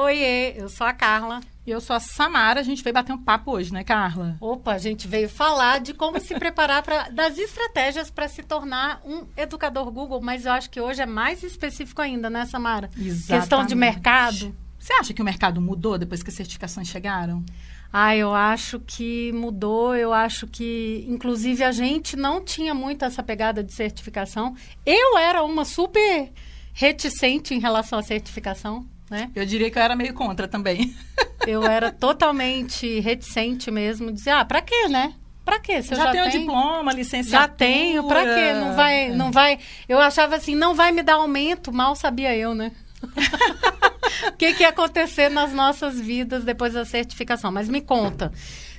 [0.00, 1.40] Oi, eu sou a Carla.
[1.66, 2.60] E eu sou a Samara.
[2.60, 4.36] A gente veio bater um papo hoje, né, Carla?
[4.40, 9.02] Opa, a gente veio falar de como se preparar para das estratégias para se tornar
[9.04, 12.88] um educador Google, mas eu acho que hoje é mais específico ainda, né, Samara?
[12.96, 13.26] Exatamente.
[13.26, 14.56] Questão de mercado.
[14.78, 17.44] Você acha que o mercado mudou depois que as certificações chegaram?
[17.92, 19.96] Ah, eu acho que mudou.
[19.96, 24.54] Eu acho que, inclusive, a gente não tinha muito essa pegada de certificação.
[24.86, 26.32] Eu era uma super
[26.72, 28.86] reticente em relação à certificação.
[29.10, 29.30] Né?
[29.34, 30.94] Eu diria que eu era meio contra também.
[31.46, 35.14] Eu era totalmente reticente mesmo, dizer, ah, pra quê, né?
[35.46, 35.80] Pra quê?
[35.80, 37.40] Você já, já tenho diploma, licenciatura.
[37.40, 38.52] Já tenho, pra quê?
[38.52, 39.08] Não vai, é.
[39.14, 39.58] não vai.
[39.88, 42.70] Eu achava assim, não vai me dar aumento, mal sabia eu, né?
[44.28, 47.50] o que, que ia acontecer nas nossas vidas depois da certificação?
[47.50, 48.30] Mas me conta.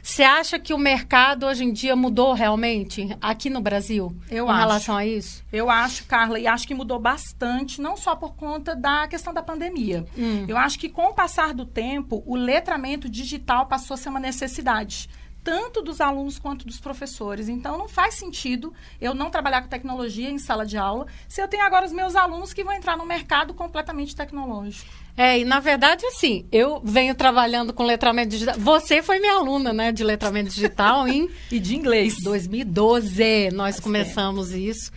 [0.09, 4.49] Você acha que o mercado hoje em dia mudou realmente aqui no Brasil eu em
[4.49, 4.59] acho.
[4.59, 5.43] relação a isso?
[5.53, 9.43] Eu acho, Carla, e acho que mudou bastante, não só por conta da questão da
[9.43, 10.07] pandemia.
[10.17, 10.45] Hum.
[10.47, 14.19] Eu acho que com o passar do tempo, o letramento digital passou a ser uma
[14.19, 15.07] necessidade
[15.49, 17.49] tanto dos alunos quanto dos professores.
[17.49, 21.47] Então, não faz sentido eu não trabalhar com tecnologia em sala de aula se eu
[21.47, 24.87] tenho agora os meus alunos que vão entrar no mercado completamente tecnológico.
[25.17, 28.59] É, e na verdade, assim, eu venho trabalhando com letramento digital.
[28.59, 31.27] Você foi minha aluna, né, de letramento digital em...
[31.51, 32.13] e de inglês.
[32.23, 34.91] 2012, nós começamos isso.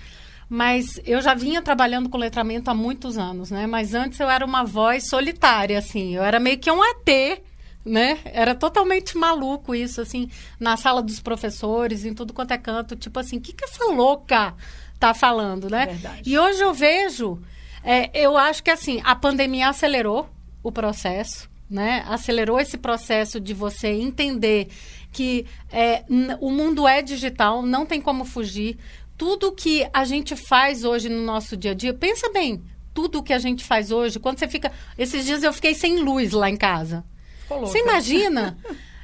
[0.50, 3.66] Mas eu já vinha trabalhando com letramento há muitos anos, né?
[3.66, 6.14] Mas antes eu era uma voz solitária, assim.
[6.14, 7.40] Eu era meio que um AT
[7.84, 8.18] né?
[8.24, 13.18] Era totalmente maluco isso, assim, na sala dos professores, em tudo quanto é canto, tipo
[13.18, 14.54] assim, o que, que essa louca
[14.98, 15.86] tá falando, né?
[15.86, 16.22] Verdade.
[16.24, 17.40] E hoje eu vejo,
[17.82, 20.28] é, eu acho que assim, a pandemia acelerou
[20.62, 22.04] o processo, né?
[22.06, 24.68] Acelerou esse processo de você entender
[25.10, 26.04] que é,
[26.40, 28.78] o mundo é digital, não tem como fugir.
[29.18, 32.62] Tudo que a gente faz hoje no nosso dia a dia, pensa bem,
[32.94, 34.70] tudo que a gente faz hoje, quando você fica.
[34.96, 37.04] Esses dias eu fiquei sem luz lá em casa.
[37.48, 38.56] Você imagina?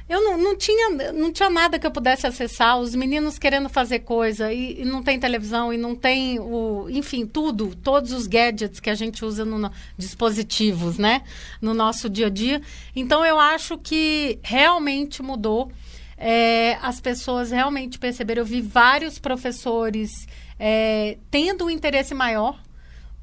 [0.09, 3.99] Eu não, não, tinha, não tinha nada que eu pudesse acessar, os meninos querendo fazer
[3.99, 6.87] coisa, e, e, não tem televisão, e não tem o.
[6.89, 11.21] Enfim, tudo, todos os gadgets que a gente usa no, no dispositivos, né?
[11.61, 12.59] No nosso dia a dia.
[12.95, 15.71] Então eu acho que realmente mudou.
[16.17, 18.41] É, as pessoas realmente perceberam.
[18.41, 20.27] Eu vi vários professores
[20.59, 22.59] é, tendo um interesse maior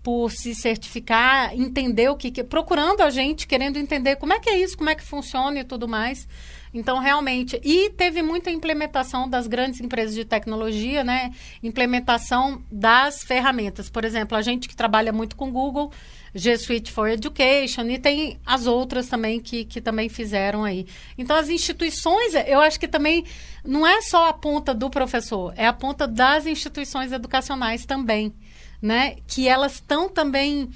[0.06, 4.48] por se certificar, entender o que, que, procurando a gente, querendo entender como é que
[4.48, 6.28] é isso, como é que funciona e tudo mais.
[6.72, 11.32] Então, realmente, e teve muita implementação das grandes empresas de tecnologia, né?
[11.60, 13.90] Implementação das ferramentas.
[13.90, 15.90] Por exemplo, a gente que trabalha muito com Google,
[16.32, 20.86] G Suite for Education, e tem as outras também que, que também fizeram aí.
[21.18, 23.24] Então, as instituições, eu acho que também
[23.64, 28.32] não é só a ponta do professor, é a ponta das instituições educacionais também
[28.81, 29.16] né?
[29.26, 30.70] Que elas estão também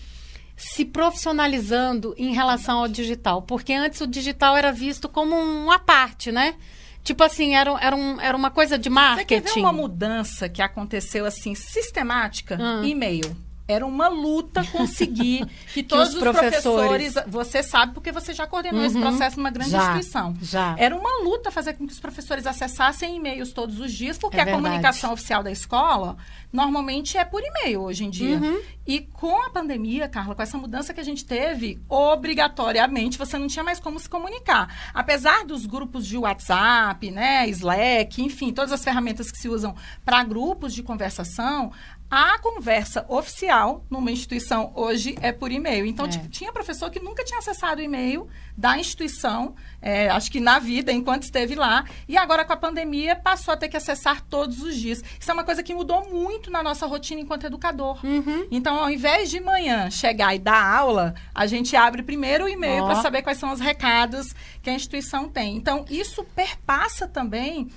[0.57, 6.31] se profissionalizando em relação ao digital, porque antes o digital era visto como uma parte,
[6.31, 6.57] né?
[7.03, 9.35] Tipo assim, era, era, um, era uma coisa de marketing.
[9.37, 12.59] Você quer ver uma mudança que aconteceu assim, sistemática?
[12.61, 12.83] Ah.
[12.85, 13.35] E-mail.
[13.71, 17.13] Era uma luta conseguir que todos que os, professores...
[17.13, 17.33] professores...
[17.33, 18.87] Você sabe porque você já coordenou uhum.
[18.87, 20.35] esse processo numa grande já, instituição.
[20.43, 20.75] Já.
[20.79, 24.43] Era uma luta fazer com que os professores acessassem e-mails todos os dias, porque é
[24.43, 26.17] a comunicação oficial da escola
[26.53, 28.37] normalmente é por e-mail hoje em dia.
[28.37, 28.61] Uhum.
[28.91, 33.47] E com a pandemia, Carla, com essa mudança que a gente teve, obrigatoriamente você não
[33.47, 34.91] tinha mais como se comunicar.
[34.93, 40.25] Apesar dos grupos de WhatsApp, né, Slack, enfim, todas as ferramentas que se usam para
[40.25, 41.71] grupos de conversação,
[42.11, 45.87] a conversa oficial numa instituição hoje é por e-mail.
[45.87, 46.09] Então, é.
[46.09, 48.29] tipo, tinha professor que nunca tinha acessado o e-mail
[48.59, 53.15] da instituição, é, acho que na vida, enquanto esteve lá, e agora com a pandemia
[53.15, 55.05] passou a ter que acessar todos os dias.
[55.19, 58.05] Isso é uma coisa que mudou muito na nossa rotina enquanto educador.
[58.05, 58.49] Uhum.
[58.51, 62.85] Então, ao invés de manhã chegar e dar aula, a gente abre primeiro o e-mail
[62.85, 62.87] oh.
[62.87, 65.57] para saber quais são os recados que a instituição tem.
[65.57, 67.69] Então, isso perpassa também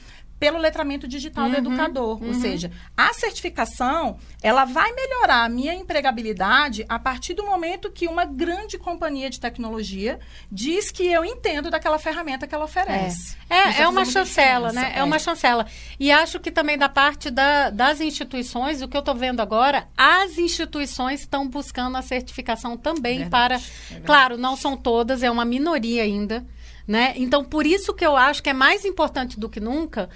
[0.43, 2.21] pelo letramento digital uhum, do educador.
[2.21, 2.27] Uhum.
[2.27, 8.09] Ou seja, a certificação, ela vai melhorar a minha empregabilidade a partir do momento que
[8.09, 10.19] uma grande companhia de tecnologia
[10.51, 13.37] diz que eu entendo daquela ferramenta que ela oferece.
[13.49, 14.91] É, é, é uma chancela, né?
[14.95, 14.99] É.
[14.99, 15.03] é.
[15.03, 15.65] uma chancela.
[15.97, 19.87] E acho que também da parte da, das instituições, o que eu estou vendo agora,
[19.95, 23.97] as instituições estão buscando a certificação também verdade, para...
[23.97, 26.45] É claro, não são todas, é uma minoria ainda,
[26.87, 27.13] né?
[27.15, 30.09] Então, por isso que eu acho que é mais importante do que nunca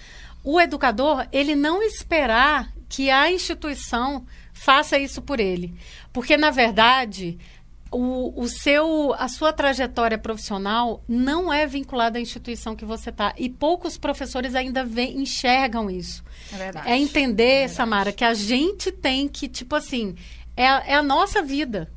[0.44, 5.76] o educador ele não esperar que a instituição faça isso por ele.
[6.14, 7.38] Porque, na verdade,
[7.92, 13.34] o, o seu, a sua trajetória profissional não é vinculada à instituição que você está.
[13.38, 16.24] E poucos professores ainda enxergam isso.
[16.54, 16.90] É verdade.
[16.90, 17.74] É entender, é verdade.
[17.74, 20.16] Samara, que a gente tem que, tipo assim,
[20.56, 21.92] é, é a nossa vida.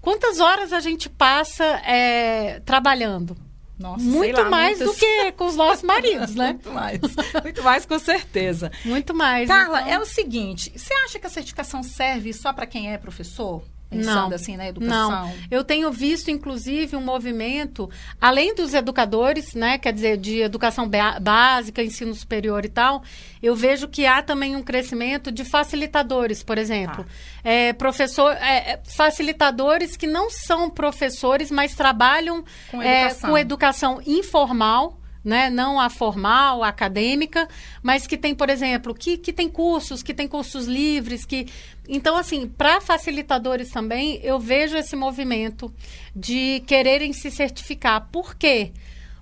[0.00, 3.36] Quantas horas a gente passa é, trabalhando?
[3.80, 4.94] Nossa, muito lá, mais muitas...
[4.94, 6.48] do que com os nossos maridos, né?
[6.62, 7.00] muito mais.
[7.42, 8.70] Muito mais, com certeza.
[8.84, 9.48] Muito mais.
[9.48, 9.92] Carla, então...
[9.92, 13.64] é o seguinte: você acha que a certificação serve só para quem é professor?
[13.90, 15.26] Pensando não, assim na educação?
[15.26, 15.34] Não.
[15.50, 17.90] Eu tenho visto, inclusive, um movimento,
[18.20, 19.78] além dos educadores, né?
[19.78, 20.88] Quer dizer, de educação
[21.20, 23.02] básica, ensino superior e tal,
[23.42, 27.04] eu vejo que há também um crescimento de facilitadores, por exemplo.
[27.04, 27.10] Tá.
[27.42, 33.30] É, professor, é, é facilitadores que não são professores, mas trabalham com é, educação, é,
[33.30, 35.50] com educação informal né?
[35.50, 37.48] Não a formal, a acadêmica,
[37.82, 41.46] mas que tem, por exemplo, que, que tem cursos, que tem cursos livres, que.
[41.88, 45.72] Então, assim, para facilitadores também, eu vejo esse movimento
[46.14, 48.08] de quererem se certificar.
[48.10, 48.72] Por quê?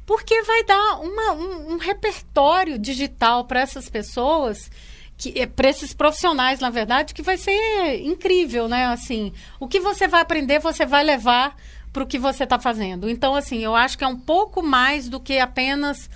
[0.07, 4.71] Porque vai dar uma, um, um repertório digital para essas pessoas
[5.19, 8.87] que é para esses profissionais, na verdade, que vai ser incrível, né?
[8.87, 11.57] Assim, o que você vai aprender, você vai levar
[11.93, 13.09] para o que você está fazendo.
[13.09, 16.09] Então, assim, eu acho que é um pouco mais do que apenas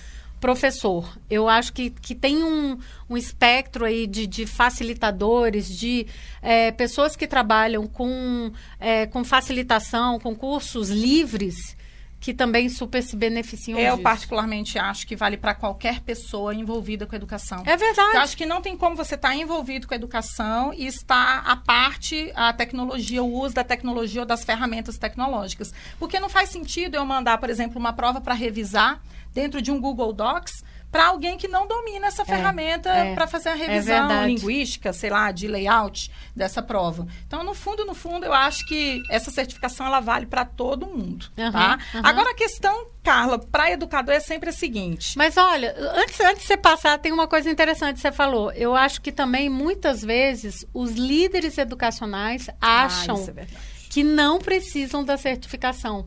[0.43, 1.17] professor.
[1.31, 2.77] Eu acho que, que tem um,
[3.09, 6.05] um espectro aí de, de facilitadores, de
[6.43, 11.77] é, pessoas que trabalham com, é, com facilitação, com cursos livres,
[12.23, 14.03] que também super se beneficiam Eu disso.
[14.05, 17.65] particularmente acho que vale para qualquer pessoa envolvida com a educação.
[17.67, 18.15] É verdade.
[18.15, 21.43] Eu acho que não tem como você estar tá envolvido com a educação e estar
[21.45, 25.75] à parte a tecnologia, o uso da tecnologia ou das ferramentas tecnológicas.
[25.99, 29.03] Porque não faz sentido eu mandar, por exemplo, uma prova para revisar
[29.35, 30.63] dentro de um Google Docs
[30.93, 34.27] para alguém que não domina essa é, ferramenta é, para fazer a é revisão é
[34.27, 37.07] linguística, sei lá, de layout dessa prova.
[37.27, 41.31] Então, no fundo, no fundo, eu acho que essa certificação ela vale para todo mundo,
[41.39, 41.79] uhum, tá?
[41.95, 42.01] Uhum.
[42.05, 45.17] Agora a questão, Carla, para educador é sempre a seguinte.
[45.17, 48.53] Mas olha, antes, antes de você passar, tem uma coisa interessante que você falou.
[48.53, 53.47] Eu acho que também muitas vezes os líderes educacionais ah, acham ah,
[53.89, 56.07] que não precisam da certificação.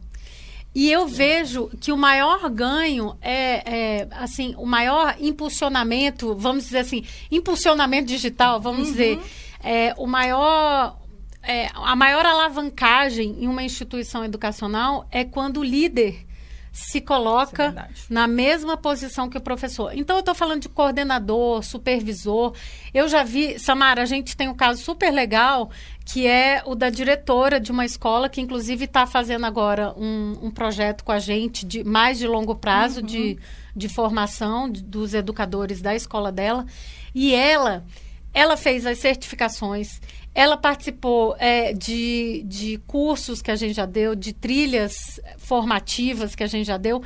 [0.75, 3.63] E eu vejo que o maior ganho é,
[4.01, 8.91] é, assim, o maior impulsionamento, vamos dizer assim, impulsionamento digital, vamos uhum.
[8.91, 9.19] dizer,
[9.63, 10.99] é, o maior,
[11.41, 16.24] é, a maior alavancagem em uma instituição educacional é quando o líder
[16.75, 19.91] se coloca é na mesma posição que o professor.
[19.95, 22.53] Então, eu estou falando de coordenador, supervisor.
[22.93, 25.71] Eu já vi, Samara, a gente tem um caso super legal,
[26.03, 30.51] que é o da diretora de uma escola, que inclusive está fazendo agora um, um,
[30.51, 33.05] projeto com a gente de mais de longo prazo uhum.
[33.05, 33.39] de,
[33.73, 36.65] de formação de, dos educadores da escola dela.
[37.13, 37.85] E ela,
[38.33, 40.01] ela fez as certificações,
[40.35, 46.43] ela participou é, de, de cursos que a gente já deu, de trilhas formativas que
[46.43, 47.01] a gente já deu.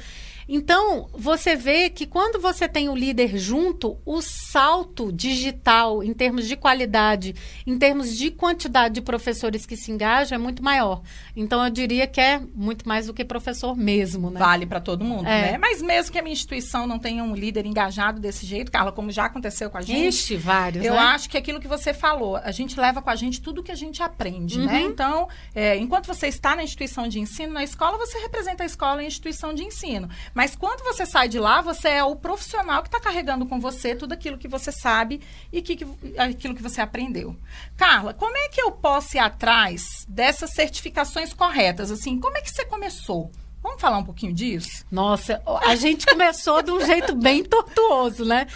[0.51, 6.47] Então, você vê que quando você tem o líder junto, o salto digital, em termos
[6.47, 7.35] de qualidade,
[7.67, 11.03] em termos de quantidade de professores que se engajam, é muito maior.
[11.35, 14.39] Então, eu diria que é muito mais do que professor mesmo, né?
[14.39, 15.51] Vale para todo mundo, é.
[15.51, 15.57] né?
[15.59, 19.11] Mas mesmo que a minha instituição não tenha um líder engajado desse jeito, Carla, como
[19.11, 20.07] já aconteceu com a gente.
[20.07, 20.83] Ixi, vários.
[20.83, 20.99] Eu né?
[20.99, 23.75] acho que aquilo que você falou, a gente leva com a gente tudo que a
[23.75, 24.65] gente aprende, né?
[24.65, 24.71] uhum.
[24.71, 24.81] né?
[24.81, 29.03] Então, é, enquanto você está na instituição de ensino, na escola, você representa a escola
[29.03, 30.09] em instituição de ensino.
[30.39, 33.93] Mas quando você sai de lá, você é o profissional que está carregando com você
[33.93, 35.19] tudo aquilo que você sabe
[35.51, 35.85] e que, que,
[36.17, 37.35] aquilo que você aprendeu.
[37.75, 41.91] Carla, como é que eu posso ir atrás dessas certificações corretas?
[41.91, 43.29] Assim, como é que você começou?
[43.61, 44.85] Vamos falar um pouquinho disso?
[44.89, 48.47] Nossa, a gente começou de um jeito bem tortuoso, né?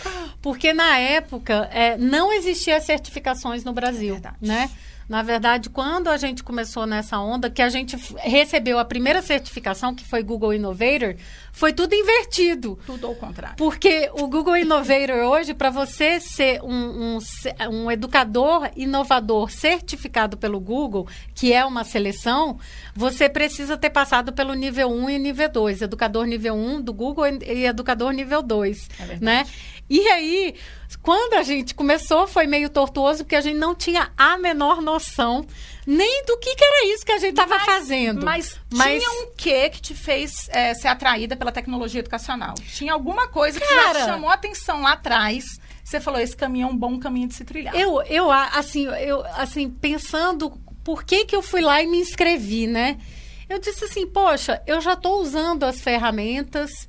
[0.41, 4.37] Porque na época é, não existia certificações no Brasil, Verdade.
[4.39, 4.71] né?
[5.07, 9.93] Na verdade, quando a gente começou nessa onda, que a gente recebeu a primeira certificação,
[9.93, 11.15] que foi Google Innovator,
[11.53, 12.79] foi tudo invertido.
[12.83, 13.55] Tudo ao contrário.
[13.55, 17.19] Porque o Google Innovator hoje, para você ser um, um,
[17.69, 22.57] um, educador inovador certificado pelo Google, que é uma seleção,
[22.95, 25.83] você precisa ter passado pelo nível 1 e nível 2.
[25.83, 28.89] Educador nível 1 do Google e educador nível 2.
[28.99, 29.45] É né?
[29.87, 30.55] E aí,
[31.03, 35.45] quando a gente começou, foi meio tortuoso, porque a gente não tinha a menor noção
[35.85, 38.25] nem do que, que era isso que a gente estava fazendo.
[38.25, 42.55] Mas, mas, tinha um quê que te fez é, ser atraída pela tecnologia educacional?
[42.73, 45.43] Tinha alguma coisa que Cara, já chamou a atenção lá atrás?
[45.83, 47.75] Você falou, esse caminho é um bom caminho de se trilhar.
[47.75, 50.51] Eu, eu assim, eu, assim, pensando
[50.83, 52.97] por que, que eu fui lá e me inscrevi, né?
[53.49, 56.87] Eu disse assim, poxa, eu já estou usando as ferramentas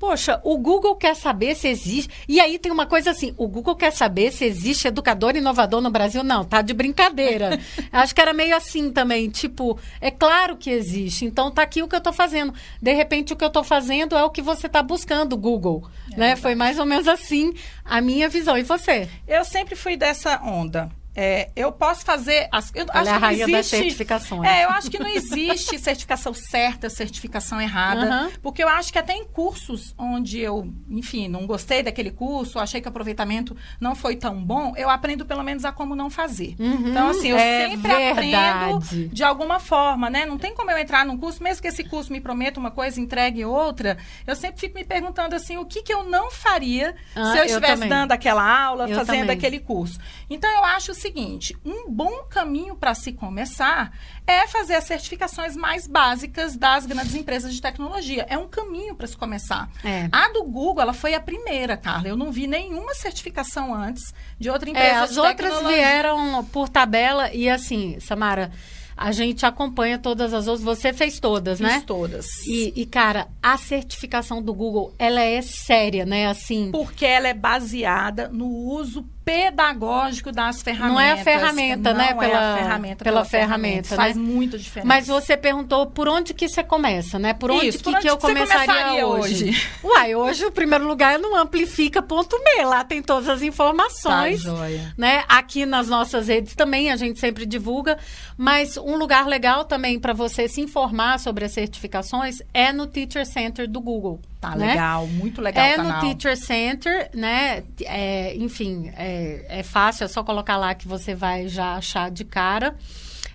[0.00, 2.08] Poxa, o Google quer saber se existe.
[2.26, 5.90] E aí tem uma coisa assim: o Google quer saber se existe educador inovador no
[5.90, 6.24] Brasil?
[6.24, 7.60] Não, tá de brincadeira.
[7.92, 9.28] Acho que era meio assim também.
[9.28, 11.26] Tipo, é claro que existe.
[11.26, 12.54] Então tá aqui o que eu tô fazendo.
[12.80, 15.86] De repente, o que eu tô fazendo é o que você tá buscando, Google.
[16.14, 16.36] É né?
[16.36, 17.52] Foi mais ou menos assim
[17.84, 18.56] a minha visão.
[18.56, 19.06] E você?
[19.28, 20.90] Eu sempre fui dessa onda.
[21.14, 22.48] É, eu posso fazer.
[22.52, 24.48] As, eu Ela acho é a rainha das existe, certificações.
[24.48, 28.24] É, eu acho que não existe certificação certa, certificação errada.
[28.24, 28.30] Uhum.
[28.42, 32.80] Porque eu acho que até em cursos onde eu, enfim, não gostei daquele curso, achei
[32.80, 36.54] que o aproveitamento não foi tão bom, eu aprendo pelo menos a como não fazer.
[36.58, 38.32] Uhum, então, assim, eu é sempre verdade.
[38.34, 40.24] aprendo de alguma forma, né?
[40.24, 43.00] Não tem como eu entrar num curso, mesmo que esse curso me prometa uma coisa,
[43.00, 47.24] entregue outra, eu sempre fico me perguntando assim, o que, que eu não faria Ah,
[47.24, 47.88] se eu eu estivesse também.
[47.88, 49.36] dando aquela aula, Eu fazendo também.
[49.36, 49.98] aquele curso.
[50.28, 53.92] Então, eu acho seguinte: um bom caminho para se começar
[54.26, 58.26] é fazer as certificações mais básicas das grandes empresas de tecnologia.
[58.28, 59.68] É um caminho para se começar.
[59.84, 60.08] É.
[60.12, 62.08] A do Google, ela foi a primeira, Carla.
[62.08, 65.76] Eu não vi nenhuma certificação antes de outra empresa É, as de outras tecnologia.
[65.76, 68.50] vieram por tabela e assim, Samara,
[68.96, 70.62] a gente acompanha todas as outras.
[70.62, 71.82] Você fez todas, Fiz né?
[71.86, 72.26] todas.
[72.46, 76.26] E, e, cara, a certificação do Google, ela é séria, né?
[76.26, 80.92] Assim, Porque ela é baseada no uso pedagógico das ferramentas.
[80.94, 82.08] Não é a ferramenta, Não né?
[82.10, 84.22] é Pela- a ferramenta, pela ferramenta, Faz né?
[84.22, 84.86] muito diferença.
[84.88, 87.32] mas você perguntou por onde que você começa, né?
[87.34, 89.44] Por onde Isso, que, por onde que eu que começaria, começaria hoje?
[89.48, 89.68] hoje?
[89.84, 94.42] Uai, hoje o primeiro lugar é no amplifica.me, lá tem todas as informações.
[94.42, 94.94] Tá, joia.
[94.96, 95.24] né?
[95.28, 97.98] Aqui nas nossas redes também a gente sempre divulga,
[98.36, 103.26] mas um lugar legal também para você se informar sobre as certificações é no Teacher
[103.26, 104.20] Center do Google.
[104.40, 104.68] Tá né?
[104.68, 106.02] legal, muito legal É o canal.
[106.02, 107.62] no Teacher Center, né?
[107.84, 112.24] É, enfim, é, é fácil, é só colocar lá que você vai já achar de
[112.24, 112.74] cara.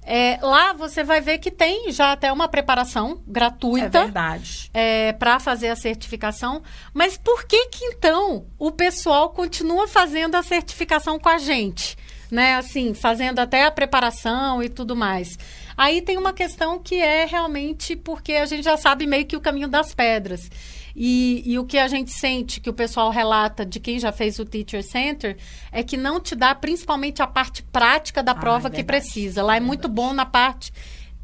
[0.08, 4.72] É, lá você vai ver que tem já até uma preparação É gratuita verdade.
[5.18, 6.62] para fazer a certificação.
[6.94, 11.96] Mas por que que então o pessoal continua fazendo a certificação com a gente?
[12.32, 15.38] Né, assim, fazendo até a preparação e tudo mais.
[15.78, 19.42] Aí tem uma questão que é realmente porque a gente já sabe meio que o
[19.42, 20.50] caminho das pedras.
[20.96, 24.40] E, e o que a gente sente, que o pessoal relata de quem já fez
[24.40, 25.38] o Teacher Center,
[25.72, 29.44] é que não te dá principalmente a parte prática da Ah, prova é que precisa.
[29.44, 29.96] Lá é muito verdade.
[29.96, 30.72] bom na parte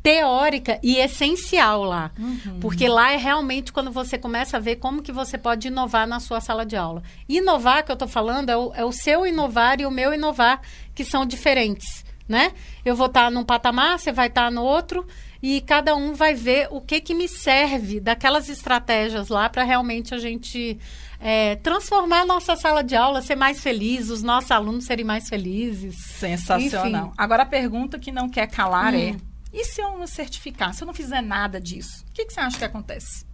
[0.03, 2.11] teórica e essencial lá.
[2.59, 6.19] Porque lá é realmente quando você começa a ver como que você pode inovar na
[6.19, 7.03] sua sala de aula.
[7.29, 10.61] Inovar, que eu estou falando, é o, é o seu inovar e o meu inovar,
[10.95, 12.51] que são diferentes, né?
[12.83, 15.05] Eu vou estar num patamar, você vai estar no outro,
[15.41, 20.13] e cada um vai ver o que que me serve daquelas estratégias lá para realmente
[20.13, 20.77] a gente
[21.19, 25.27] é, transformar a nossa sala de aula, ser mais feliz, os nossos alunos serem mais
[25.29, 25.95] felizes.
[25.97, 27.07] Sensacional.
[27.07, 27.13] Enfim.
[27.17, 28.97] Agora a pergunta que não quer calar Hum.
[28.97, 29.15] é:
[29.53, 30.73] e se eu não certificar?
[30.73, 33.25] Se eu não fizer nada disso, o que, que você acha que acontece?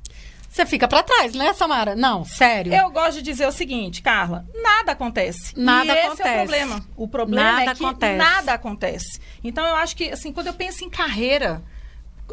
[0.49, 1.95] Você fica para trás, né, Samara?
[1.95, 2.73] Não, sério.
[2.73, 5.53] Eu gosto de dizer o seguinte, Carla: nada acontece.
[5.55, 6.29] Nada e esse acontece.
[6.29, 6.85] é o problema.
[6.95, 8.17] O problema Nada é que acontece.
[8.17, 9.19] nada acontece.
[9.43, 11.61] Então eu acho que, assim, quando eu penso em carreira,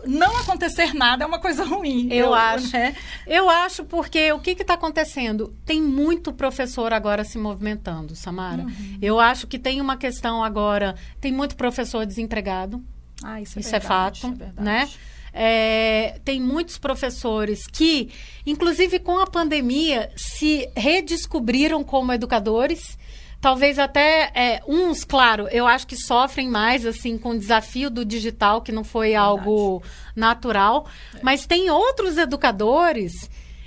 [0.06, 2.08] não acontecer nada é uma coisa ruim.
[2.12, 2.72] Eu acho.
[2.72, 2.94] né?
[3.26, 5.54] Eu acho porque o que está acontecendo?
[5.64, 8.62] Tem muito professor agora se movimentando, Samara.
[8.62, 8.98] Uhum.
[9.00, 12.82] Eu acho que tem uma questão agora, tem muito professor desempregado,
[13.22, 14.90] Ah, isso é, isso é verdade, fato, é né?
[15.36, 18.08] É, tem muitos professores que,
[18.46, 22.96] inclusive com a pandemia, se redescobriram como educadores.
[23.44, 28.02] Talvez até é, uns, claro, eu acho que sofrem mais assim com o desafio do
[28.02, 29.82] digital, que não foi algo
[30.16, 30.86] natural.
[31.20, 33.12] Mas tem outros educadores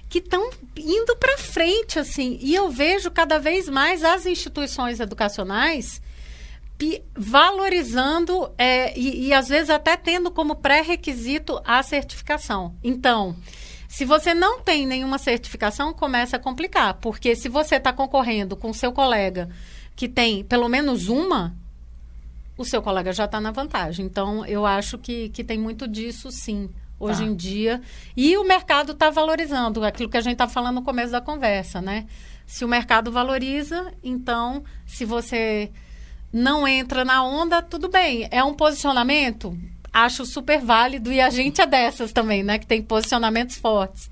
[0.10, 2.39] que estão indo para frente, assim.
[2.41, 6.01] E eu vejo cada vez mais as instituições educacionais
[7.15, 12.74] valorizando é, e, e às vezes até tendo como pré-requisito a certificação.
[12.84, 13.36] Então,
[13.98, 18.72] se você não tem nenhuma certificação, começa a complicar, porque se você está concorrendo com
[18.72, 19.50] seu colega
[19.96, 21.56] que tem pelo menos uma,
[22.56, 24.06] o seu colega já está na vantagem.
[24.06, 27.25] Então, eu acho que, que tem muito disso, sim, hoje Tá.
[27.25, 27.82] em dia.
[28.16, 31.82] E o mercado está valorizando aquilo que a gente estava falando no começo da conversa,
[31.82, 32.06] né?
[32.46, 35.72] Se o mercado valoriza, então, se você
[36.32, 38.27] não entra na onda, tudo bem.
[38.30, 39.58] É um posicionamento?
[39.91, 42.60] Acho super válido e a gente é dessas também, né?
[42.60, 44.10] Que tem posicionamentos fortes.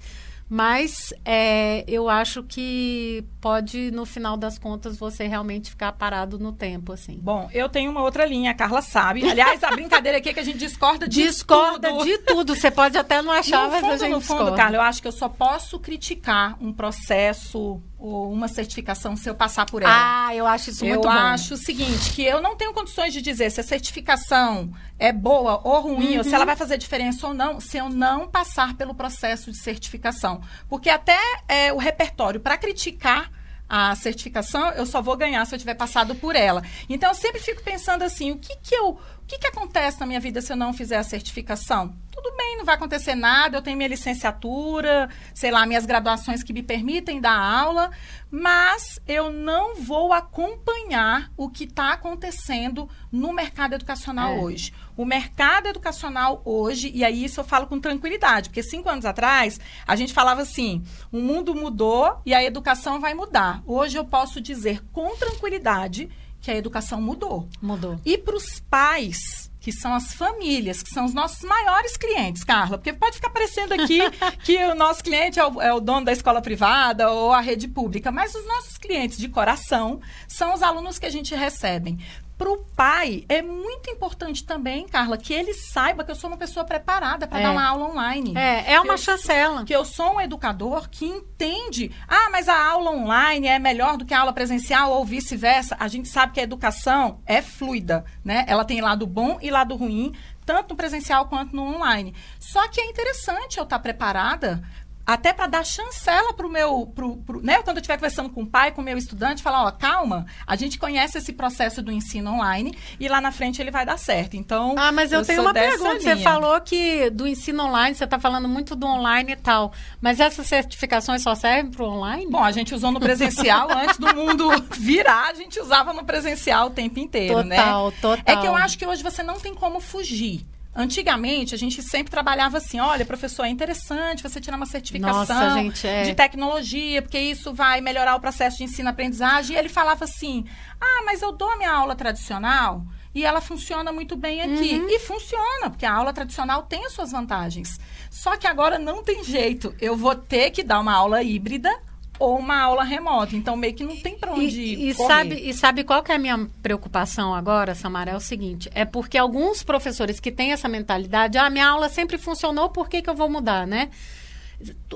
[0.47, 6.51] Mas é, eu acho que pode, no final das contas, você realmente ficar parado no
[6.51, 7.17] tempo, assim.
[7.19, 9.27] Bom, eu tenho uma outra linha, a Carla sabe.
[9.27, 12.05] Aliás, a brincadeira aqui é que a gente discorda de discorda tudo.
[12.05, 12.55] de tudo.
[12.55, 14.57] Você pode até não achar, no mas fundo, a gente no fundo, discorda.
[14.57, 19.65] Carla, eu acho que eu só posso criticar um processo uma certificação se eu passar
[19.65, 20.27] por ela.
[20.27, 21.09] Ah, eu acho isso eu muito bom.
[21.09, 25.59] acho o seguinte, que eu não tenho condições de dizer se a certificação é boa
[25.63, 26.35] ou ruim, ou se Uhum.
[26.35, 30.41] ela vai fazer diferença ou não, se eu não passar pelo processo de certificação.
[30.69, 33.31] Porque até é, o repertório para criticar
[33.67, 36.61] a certificação, eu só vou ganhar se eu tiver passado por ela.
[36.87, 40.05] Então, eu sempre fico pensando assim, o que que eu O que, que acontece na
[40.05, 41.95] minha vida se eu não fizer a certificação?
[42.11, 46.53] Tudo bem, não vai acontecer nada, eu tenho minha licenciatura, sei lá, minhas graduações que
[46.53, 47.89] me permitem dar aula,
[48.29, 54.39] mas eu não vou acompanhar o que está acontecendo no mercado educacional é.
[54.41, 54.71] hoje.
[54.95, 59.59] O mercado educacional hoje, e aí isso eu falo com tranquilidade, porque cinco anos atrás
[59.87, 63.63] a gente falava assim: o mundo mudou e a educação vai mudar.
[63.65, 66.11] Hoje eu posso dizer com tranquilidade
[66.45, 67.49] que a educação mudou.
[67.59, 67.99] Mudou.
[68.05, 72.77] E para os pais, que são as famílias, que são os nossos maiores clientes, Carla,
[72.77, 73.99] porque pode ficar parecendo aqui
[74.45, 77.67] que o nosso cliente é o, é o, dono da escola privada ou a rede
[77.67, 81.97] pública, mas os nossos clientes de coração são os alunos que a gente recebe
[82.37, 86.37] para o pai é muito importante também, Carla, que ele saiba que eu sou uma
[86.37, 87.43] pessoa preparada para é.
[87.43, 88.33] dar uma aula online.
[88.35, 89.63] É, é uma chancela.
[89.63, 91.91] Que eu sou um educador que entende.
[92.07, 95.77] Ah, mas a aula online é melhor do que a aula presencial ou vice-versa.
[95.79, 98.43] A gente sabe que a educação é fluida, né?
[98.47, 100.13] Ela tem lado bom e lado ruim,
[100.45, 102.13] tanto no presencial quanto no online.
[102.37, 104.61] Só que é interessante eu estar preparada
[105.05, 107.61] até para dar chancela para o meu, pro, pro, né?
[107.61, 110.55] Quando eu estiver conversando com o pai, com o meu estudante, falar, ó, calma, a
[110.55, 114.35] gente conhece esse processo do ensino online e lá na frente ele vai dar certo.
[114.35, 115.93] Então, ah, mas eu, eu tenho uma pergunta.
[115.93, 116.17] Linha.
[116.17, 119.71] Você falou que do ensino online, você está falando muito do online e tal,
[120.01, 122.27] mas essas certificações só servem para o online?
[122.29, 126.67] Bom, a gente usou no presencial antes do mundo virar, a gente usava no presencial
[126.67, 127.57] o tempo inteiro, total, né?
[127.57, 128.23] Total, total.
[128.25, 130.45] É que eu acho que hoje você não tem como fugir.
[130.75, 135.53] Antigamente, a gente sempre trabalhava assim: olha, professor, é interessante você tirar uma certificação Nossa,
[135.53, 136.03] gente, é.
[136.03, 139.55] de tecnologia, porque isso vai melhorar o processo de ensino-aprendizagem.
[139.55, 140.45] E ele falava assim:
[140.81, 144.75] ah, mas eu dou a minha aula tradicional e ela funciona muito bem aqui.
[144.75, 144.89] Uhum.
[144.89, 147.79] E funciona, porque a aula tradicional tem as suas vantagens.
[148.11, 149.73] Só que agora não tem jeito.
[149.79, 151.73] Eu vou ter que dar uma aula híbrida
[152.19, 153.35] ou uma aula remota.
[153.35, 156.15] Então, meio que não tem para onde e, e sabe E sabe qual que é
[156.15, 158.11] a minha preocupação agora, Samara?
[158.11, 162.17] É o seguinte, é porque alguns professores que têm essa mentalidade, ah, minha aula sempre
[162.17, 163.89] funcionou, por que, que eu vou mudar, né?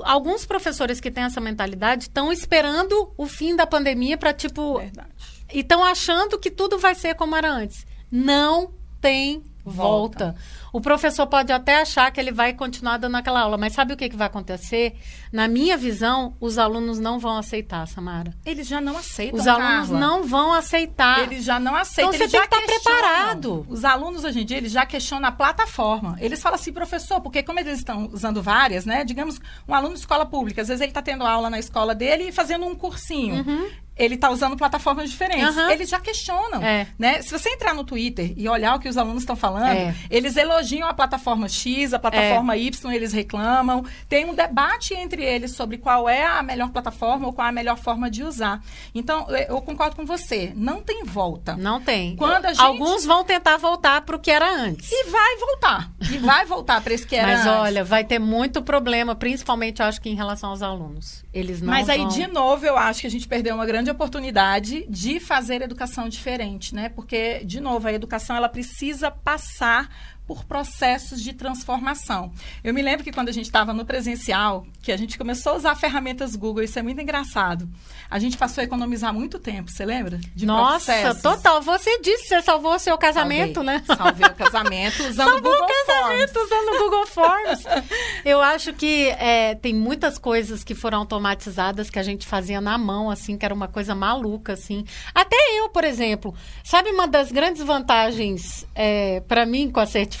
[0.02, 4.78] Alguns professores que têm essa mentalidade estão esperando o fim da pandemia para, tipo...
[4.78, 5.10] Verdade.
[5.52, 7.84] E estão achando que tudo vai ser como era antes.
[8.10, 10.26] Não tem volta.
[10.26, 10.40] volta.
[10.72, 13.96] O professor pode até achar que ele vai continuar dando aquela aula, mas sabe o
[13.96, 14.94] que, que vai acontecer?
[15.32, 18.34] Na minha visão, os alunos não vão aceitar, Samara.
[18.44, 19.38] Eles já não aceitam.
[19.38, 20.00] Os alunos Carla.
[20.00, 21.22] não vão aceitar.
[21.22, 22.14] Eles já não aceitam.
[22.14, 23.66] Então você tem que estar preparado.
[23.68, 26.16] Os alunos hoje em dia, eles já questionam a plataforma.
[26.20, 29.04] Eles falam assim, professor, porque como eles estão usando várias, né?
[29.04, 32.28] Digamos, um aluno de escola pública, às vezes ele está tendo aula na escola dele
[32.28, 33.44] e fazendo um cursinho.
[33.44, 35.54] Uhum ele está usando plataformas diferentes.
[35.54, 35.70] Uhum.
[35.70, 36.62] Eles já questionam.
[36.62, 36.86] É.
[36.98, 37.20] Né?
[37.20, 39.94] Se você entrar no Twitter e olhar o que os alunos estão falando, é.
[40.10, 42.58] eles elogiam a plataforma X, a plataforma é.
[42.60, 43.84] Y, eles reclamam.
[44.08, 47.52] Tem um debate entre eles sobre qual é a melhor plataforma ou qual é a
[47.52, 48.62] melhor forma de usar.
[48.94, 50.52] Então, eu concordo com você.
[50.56, 51.54] Não tem volta.
[51.56, 52.16] Não tem.
[52.16, 52.60] Quando gente...
[52.60, 54.90] Alguns vão tentar voltar para o que era antes.
[54.90, 55.92] E vai voltar.
[56.10, 57.60] E vai voltar para esse que era Mas, antes.
[57.60, 61.22] olha, vai ter muito problema, principalmente, acho que em relação aos alunos.
[61.34, 61.94] Eles não Mas vão...
[61.94, 66.08] aí, de novo, eu acho que a gente perdeu uma grande oportunidade de fazer educação
[66.08, 66.88] diferente, né?
[66.88, 69.88] Porque, de novo, a educação ela precisa passar
[70.30, 72.30] por processos de transformação.
[72.62, 75.56] Eu me lembro que quando a gente estava no presencial, que a gente começou a
[75.56, 77.68] usar ferramentas Google, isso é muito engraçado.
[78.08, 80.20] A gente passou a economizar muito tempo, você lembra?
[80.32, 81.20] De Nossa, processos.
[81.22, 81.60] total.
[81.62, 83.74] Você disse você salvou o seu casamento, Salvei.
[83.74, 83.84] né?
[83.84, 86.52] Salvei o casamento usando o Google o casamento Forms.
[86.52, 87.64] usando o Google Forms.
[88.24, 92.78] Eu acho que é, tem muitas coisas que foram automatizadas que a gente fazia na
[92.78, 94.84] mão, assim, que era uma coisa maluca, assim.
[95.12, 96.32] Até eu, por exemplo.
[96.62, 100.19] Sabe uma das grandes vantagens é, para mim com a certificação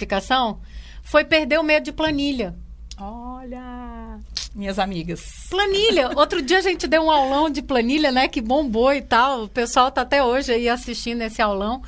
[1.02, 2.54] foi perder o medo de planilha.
[2.98, 4.18] Olha,
[4.54, 5.46] minhas amigas.
[5.48, 6.10] Planilha.
[6.18, 8.28] Outro dia a gente deu um aulão de planilha, né?
[8.28, 9.44] Que bombou e tal.
[9.44, 11.82] O pessoal tá até hoje aí assistindo esse aulão.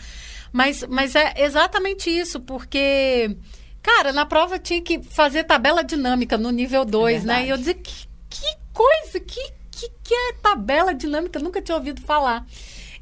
[0.52, 3.36] Mas, mas é exatamente isso, porque,
[3.82, 7.46] cara, na prova tinha que fazer tabela dinâmica no nível 2, é né?
[7.46, 11.38] E eu dizia, que, que coisa, que, que, que é tabela dinâmica?
[11.38, 12.46] Eu nunca tinha ouvido falar.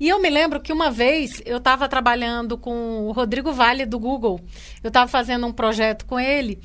[0.01, 3.99] E eu me lembro que uma vez eu estava trabalhando com o Rodrigo Vale do
[3.99, 4.41] Google.
[4.83, 6.59] Eu estava fazendo um projeto com ele.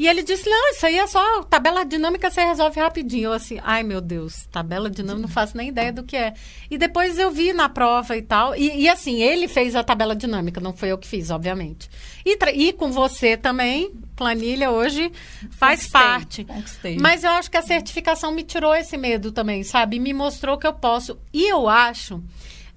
[0.00, 3.26] E ele disse: Não, isso aí é só tabela dinâmica, você resolve rapidinho.
[3.26, 6.32] Eu assim, ai meu Deus, tabela dinâmica, não faço nem ideia do que é.
[6.70, 8.56] E depois eu vi na prova e tal.
[8.56, 11.90] E, e assim, ele fez a tabela dinâmica, não foi eu que fiz, obviamente.
[12.24, 15.12] E, e com você também, planilha hoje
[15.50, 16.44] faz conquistei, parte.
[16.44, 16.96] Conquistei.
[16.98, 20.00] Mas eu acho que a certificação me tirou esse medo também, sabe?
[20.00, 21.18] Me mostrou que eu posso.
[21.30, 22.22] E eu acho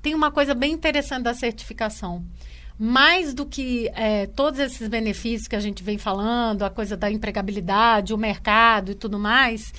[0.03, 2.23] tem uma coisa bem interessante da certificação.
[2.77, 7.09] Mais do que é, todos esses benefícios que a gente vem falando, a coisa da
[7.09, 9.73] empregabilidade, o mercado e tudo mais,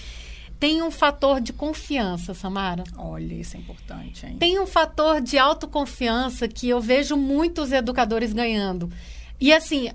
[0.58, 2.84] tem um fator de confiança, Samara.
[2.96, 4.37] Olha, isso é importante, hein?
[4.38, 8.90] Tem um fator de autoconfiança que eu vejo muitos educadores ganhando.
[9.38, 9.90] E assim,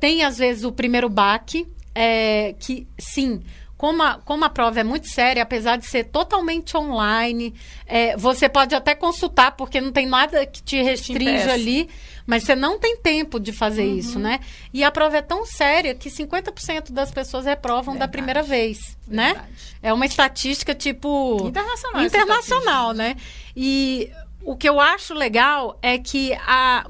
[0.00, 3.42] tem às vezes o primeiro baque, é, que sim,
[3.76, 7.54] como a, como a prova é muito séria, apesar de ser totalmente online,
[7.86, 11.88] é, você pode até consultar, porque não tem nada que te restringe te ali,
[12.26, 13.98] mas você não tem tempo de fazer uhum.
[13.98, 14.40] isso, né?
[14.72, 17.98] E a prova é tão séria que 50% das pessoas reprovam Verdade.
[17.98, 19.34] da primeira vez, né?
[19.34, 19.48] Verdade.
[19.48, 19.56] né?
[19.82, 21.46] É uma estatística tipo.
[21.46, 22.04] Internacional.
[22.04, 23.16] Internacional, né?
[23.54, 24.10] E
[24.42, 26.86] o que eu acho legal é que a,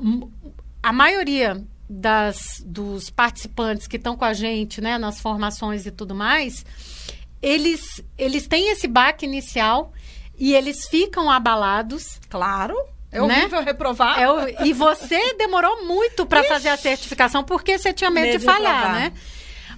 [0.83, 6.15] a maioria das, dos participantes que estão com a gente, né, nas formações e tudo
[6.15, 6.65] mais,
[7.41, 9.93] eles, eles têm esse baque inicial
[10.39, 12.21] e eles ficam abalados.
[12.29, 12.77] Claro.
[13.13, 13.39] É né?
[13.39, 13.65] horrível né?
[13.65, 14.19] reprovar.
[14.21, 18.45] É, e você demorou muito para fazer a certificação porque você tinha medo, medo de
[18.45, 19.13] falhar, de né?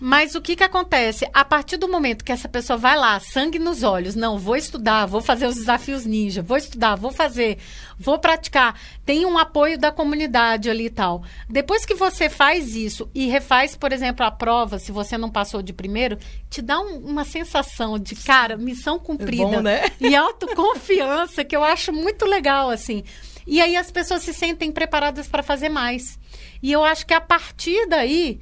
[0.01, 1.29] Mas o que que acontece?
[1.33, 5.07] A partir do momento que essa pessoa vai lá, sangue nos olhos, não, vou estudar,
[5.07, 7.59] vou fazer os desafios ninja, vou estudar, vou fazer,
[7.99, 11.23] vou praticar, tem um apoio da comunidade ali e tal.
[11.49, 15.63] Depois que você faz isso e refaz, por exemplo, a prova, se você não passou
[15.63, 19.43] de primeiro, te dá um, uma sensação de, cara, missão cumprida.
[19.43, 19.81] É bom, né?
[20.01, 23.03] E autoconfiança, que eu acho muito legal, assim.
[23.47, 26.19] E aí as pessoas se sentem preparadas para fazer mais.
[26.63, 28.41] E eu acho que a partir daí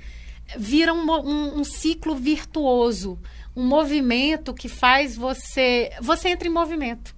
[0.57, 3.19] vira um, um, um, ciclo virtuoso,
[3.55, 5.91] um movimento que faz você.
[6.01, 7.16] Você entra em movimento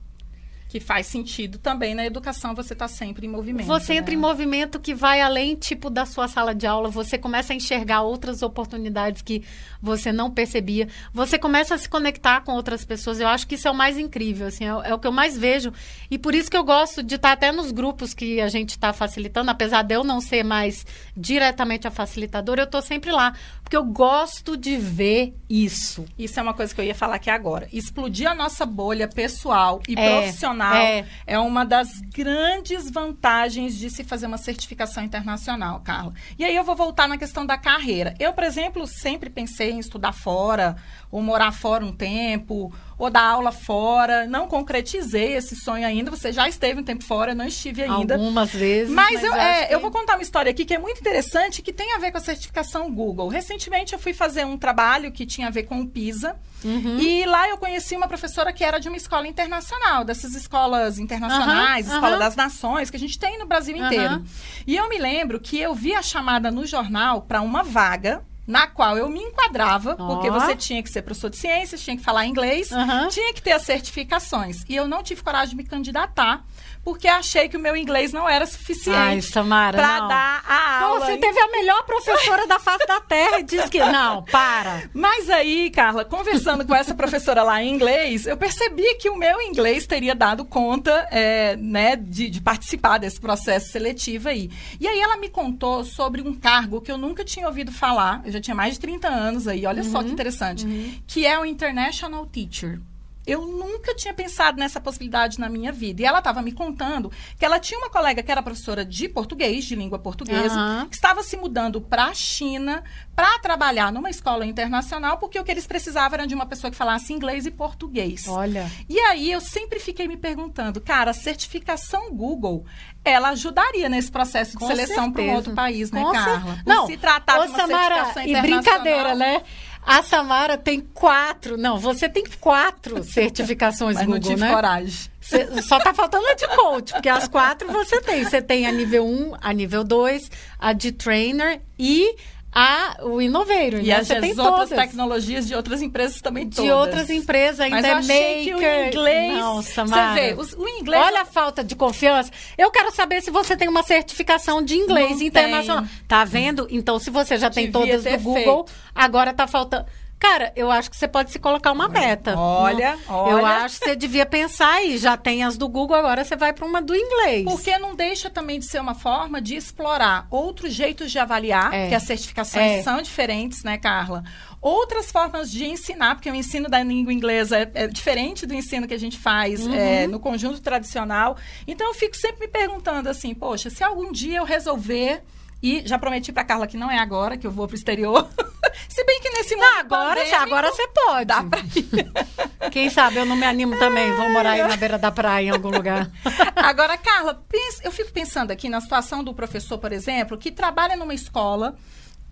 [0.69, 3.67] que faz sentido também na educação você está sempre em movimento.
[3.67, 4.01] Você né?
[4.01, 7.57] entra em movimento que vai além tipo da sua sala de aula, você começa a
[7.57, 9.43] enxergar outras oportunidades que
[9.81, 13.19] você não percebia, você começa a se conectar com outras pessoas.
[13.19, 15.39] Eu acho que isso é o mais incrível, assim, é, é o que eu mais
[15.39, 15.73] vejo
[16.11, 18.93] e por isso que eu gosto de estar até nos grupos que a gente está
[18.93, 20.85] facilitando, apesar de eu não ser mais
[21.17, 26.05] diretamente a facilitadora, eu estou sempre lá porque eu gosto de ver isso.
[26.19, 27.69] Isso é uma coisa que eu ia falar aqui agora.
[27.73, 30.21] Explodir a nossa bolha pessoal e é.
[30.21, 31.07] profissional internacional é.
[31.27, 36.13] é uma das grandes vantagens de se fazer uma certificação internacional, Carla.
[36.39, 38.15] E aí eu vou voltar na questão da carreira.
[38.19, 40.77] Eu, por exemplo, sempre pensei em estudar fora,
[41.11, 44.27] ou morar fora um tempo, ou dar aula fora.
[44.27, 46.11] Não concretizei esse sonho ainda.
[46.11, 48.15] Você já esteve um tempo fora, eu não estive ainda.
[48.15, 48.93] Algumas vezes.
[48.93, 49.75] Mas, mas eu, é, que...
[49.75, 52.19] eu vou contar uma história aqui que é muito interessante, que tem a ver com
[52.19, 53.29] a certificação Google.
[53.29, 56.37] Recentemente eu fui fazer um trabalho que tinha a ver com o PISA.
[56.65, 56.99] Uhum.
[56.99, 61.87] E lá eu conheci uma professora que era de uma escola internacional, dessas escolas internacionais,
[61.87, 62.19] uhum, escola uhum.
[62.19, 64.25] das nações, que a gente tem no Brasil inteiro.
[64.67, 68.67] E eu me lembro que eu vi a chamada no jornal para uma vaga na
[68.67, 70.07] qual eu me enquadrava, oh.
[70.07, 73.09] porque você tinha que ser professor de ciências, tinha que falar inglês, uhum.
[73.09, 74.65] tinha que ter as certificações.
[74.67, 76.43] E eu não tive coragem de me candidatar,
[76.89, 81.05] porque achei que o meu inglês não era suficiente para dar a aula.
[81.05, 84.85] você teve a melhor professora da face da terra e disse que não, para.
[84.95, 89.39] Mas aí, Carla, conversando com essa professora lá em inglês, eu percebi que o meu
[89.43, 94.51] inglês teria dado conta é, né, de, de, participar desse processo seletivo aí.
[94.81, 98.33] E aí ela me contou sobre um cargo que eu nunca tinha ouvido falar, eu
[98.33, 100.95] já tinha mais de 30 anos aí, olha uhum, só que uhum, interessante, uhum.
[101.07, 102.81] que é o International Teacher.
[103.29, 106.01] Eu nunca tinha pensado nessa possibilidade na minha vida.
[106.01, 109.67] E ela estava me contando que ela tinha uma colega que era professora de português,
[109.67, 110.89] de língua portuguesa, uhum.
[110.89, 112.83] que estava se mudando para a China
[113.15, 116.77] para trabalhar numa escola internacional, porque o que eles precisavam era de uma pessoa que
[116.77, 118.27] falasse inglês e português.
[118.27, 118.71] Olha.
[118.89, 122.65] E aí eu sempre fiquei me perguntando, cara, a certificação Google
[123.05, 126.63] ela ajudaria nesse processo de Com seleção para um outro país, né, Com Carla?
[126.67, 128.45] Não, se tratar de uma Samara, certificação internacional.
[128.45, 129.43] E brincadeira, né?
[129.89, 131.57] A Samara tem quatro.
[131.57, 134.53] Não, você tem quatro certificações Mas Google, não tive né?
[134.53, 135.11] coragem.
[135.19, 138.23] Cê, só tá faltando a de coach, porque as quatro você tem.
[138.23, 142.15] Você tem a nível 1, a nível 2, a de trainer e
[142.53, 143.79] a, o inoveiro.
[143.79, 143.95] E né?
[143.95, 146.65] as, as outras tecnologias de outras empresas também todas.
[146.65, 148.45] De outras empresas, ainda Mas eu é achei maker.
[148.45, 149.39] que o inglês...
[149.39, 150.15] Nossa, Mara.
[150.15, 151.03] Você vê, o, o, inglês...
[151.05, 152.31] Olha a falta de confiança.
[152.57, 155.83] Eu quero saber se você tem uma certificação de inglês Não internacional.
[155.85, 155.91] Tem.
[156.09, 156.67] Tá vendo?
[156.71, 158.81] Então, se você já tem Devia todas do Google, feito.
[158.95, 159.87] agora tá faltando...
[160.19, 162.37] Cara, eu acho que você pode se colocar uma meta.
[162.37, 163.31] Olha, olha.
[163.31, 164.99] Eu acho que você devia pensar aí.
[164.99, 167.45] Já tem as do Google, agora você vai para uma do inglês.
[167.45, 171.89] Porque não deixa também de ser uma forma de explorar outros jeitos de avaliar, é.
[171.89, 172.83] que as certificações é.
[172.83, 174.25] são diferentes, né, Carla?
[174.61, 178.89] Outras formas de ensinar, porque o ensino da língua inglesa é, é diferente do ensino
[178.89, 179.75] que a gente faz uhum.
[179.75, 181.37] é, no conjunto tradicional.
[181.65, 185.23] Então, eu fico sempre me perguntando assim, poxa, se algum dia eu resolver
[185.63, 188.29] e já prometi pra Carla que não é agora que eu vou pro exterior.
[188.89, 189.79] Se bem que nesse momento.
[189.79, 191.25] agora, agora você pode.
[191.27, 192.71] Dá pra ir.
[192.71, 194.13] Quem sabe eu não me animo também.
[194.13, 196.11] Vou morar aí na beira da praia em algum lugar.
[196.57, 197.43] Agora, Carla,
[197.83, 201.77] eu fico pensando aqui na situação do professor, por exemplo, que trabalha numa escola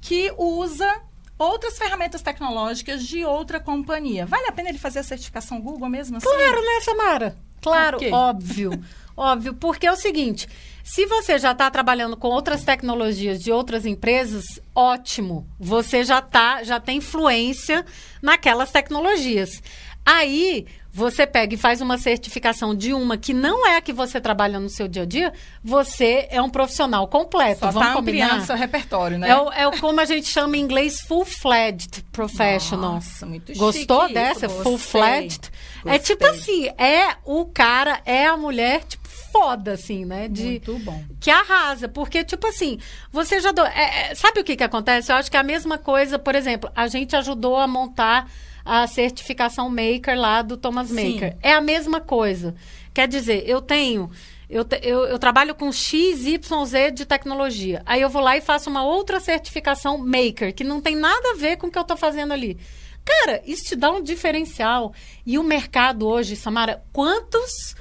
[0.00, 1.02] que usa
[1.38, 4.26] outras ferramentas tecnológicas de outra companhia.
[4.26, 6.26] Vale a pena ele fazer a certificação Google mesmo assim?
[6.26, 7.36] Claro, né, Samara?
[7.60, 8.84] Claro, óbvio.
[9.16, 10.48] óbvio, porque é o seguinte
[10.86, 15.44] Se você já está trabalhando com outras tecnologias de outras empresas, ótimo.
[15.58, 17.84] Você já tá, já tem influência
[18.22, 19.60] naquelas tecnologias.
[20.04, 24.20] Aí você pega e faz uma certificação de uma que não é a que você
[24.20, 27.60] trabalha no seu dia a dia, você é um profissional completo.
[27.60, 28.46] Só Vamos tá combinar?
[28.46, 29.28] seu repertório, né?
[29.28, 32.94] É o, é o como a gente chama em inglês full-fledged professional.
[32.94, 34.48] Nossa, muito Gostou dessa?
[34.48, 35.50] Full-fledged?
[35.84, 39.05] É tipo assim, é o cara, é a mulher, tipo,
[39.38, 40.28] foda, assim, né?
[40.28, 41.04] De, Muito bom.
[41.20, 41.88] Que arrasa.
[41.88, 42.78] Porque, tipo assim,
[43.10, 43.52] você já...
[43.52, 43.62] Do...
[43.62, 45.12] é- é- sabe o que que acontece?
[45.12, 48.30] Eu acho que é a mesma coisa, por exemplo, a gente ajudou a montar
[48.64, 51.12] a certificação Maker lá do Thomas Sim.
[51.14, 51.36] Maker.
[51.42, 52.54] É a mesma coisa.
[52.94, 54.10] Quer dizer, eu tenho...
[54.48, 57.82] Eu, eu, eu trabalho com X, Y, Z de tecnologia.
[57.84, 61.36] Aí eu vou lá e faço uma outra certificação Maker, que não tem nada a
[61.36, 62.56] ver com o que eu estou fazendo ali.
[63.04, 64.92] Cara, isso te dá um diferencial.
[65.24, 67.74] E o mercado hoje, Samara, quantos,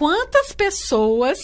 [0.00, 1.38] quantas pessoas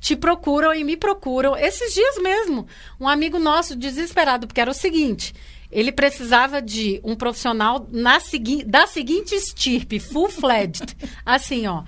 [0.00, 1.54] te procuram e me procuram?
[1.54, 2.66] Esses dias mesmo,
[2.98, 5.34] um amigo nosso desesperado, porque era o seguinte.
[5.70, 10.96] Ele precisava de um profissional na segui da seguinte estirpe, full-fledged.
[11.26, 11.82] assim, ó.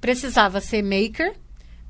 [0.00, 1.34] Precisava ser maker,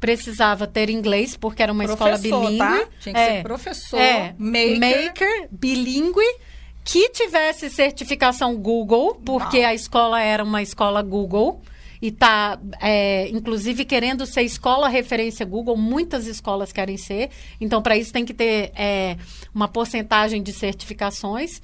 [0.01, 2.59] precisava ter inglês, porque era uma escola Professor, bilíngue.
[2.59, 2.89] tá?
[2.99, 4.81] Tinha que ser professor, é, maker.
[4.81, 6.39] maker, bilíngue,
[6.83, 9.69] que tivesse certificação Google, porque Uau.
[9.69, 11.61] a escola era uma escola Google.
[12.01, 17.31] E tá, é, inclusive, querendo ser escola referência Google, muitas escolas querem ser.
[17.61, 19.17] Então, para isso, tem que ter é,
[19.55, 21.61] uma porcentagem de certificações.